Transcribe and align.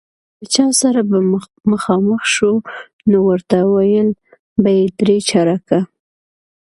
له 0.39 0.45
چا 0.53 0.65
سره 0.81 1.01
به 1.09 1.17
مخامخ 1.71 2.21
شو، 2.35 2.53
نو 3.09 3.17
ورته 3.29 3.57
ویل 3.71 4.09
به 4.61 4.69
یې 4.77 4.85
درې 4.99 5.17
چارکه. 5.29 5.79